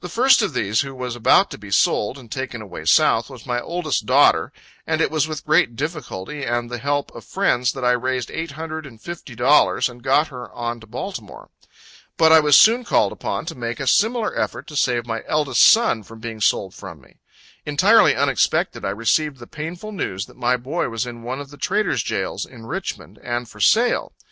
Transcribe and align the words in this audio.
The 0.00 0.08
first 0.08 0.42
of 0.42 0.54
these, 0.54 0.80
who 0.80 0.92
was 0.92 1.14
about 1.14 1.52
to 1.52 1.56
be 1.56 1.70
sold, 1.70 2.18
and 2.18 2.28
taken 2.32 2.60
away 2.60 2.84
South, 2.84 3.30
was 3.30 3.46
my 3.46 3.60
oldest 3.60 4.06
daughter; 4.06 4.52
and 4.88 5.00
it 5.00 5.08
was 5.08 5.28
with 5.28 5.46
great 5.46 5.76
difficulty 5.76 6.42
and 6.42 6.68
the 6.68 6.78
help 6.78 7.14
of 7.14 7.24
friends 7.24 7.70
that 7.74 7.84
I 7.84 7.92
raised 7.92 8.28
eight 8.32 8.50
hundred 8.50 8.86
and 8.86 9.00
fifty 9.00 9.36
dollars, 9.36 9.88
and 9.88 10.02
got 10.02 10.26
her 10.34 10.50
on 10.52 10.80
to 10.80 10.88
Baltimore. 10.88 11.50
But 12.16 12.32
I 12.32 12.40
was 12.40 12.56
soon 12.56 12.82
called 12.82 13.12
upon 13.12 13.46
to 13.46 13.54
make 13.54 13.78
a 13.78 13.86
similar 13.86 14.36
effort 14.36 14.66
to 14.66 14.74
save 14.74 15.06
my 15.06 15.22
eldest 15.28 15.62
son 15.62 16.02
from 16.02 16.18
being 16.18 16.40
sold 16.40 16.74
far 16.74 16.90
from 16.96 17.02
me. 17.02 17.18
Entirely 17.64 18.16
unexpected, 18.16 18.84
I 18.84 18.90
received 18.90 19.38
the 19.38 19.46
painful 19.46 19.92
news 19.92 20.26
that 20.26 20.36
my 20.36 20.56
boy 20.56 20.88
was 20.88 21.06
in 21.06 21.22
one 21.22 21.40
of 21.40 21.50
the 21.50 21.56
trader's 21.56 22.02
jails 22.02 22.44
in 22.44 22.66
Richmond, 22.66 23.20
and 23.22 23.48
for 23.48 23.60
sale. 23.60 24.10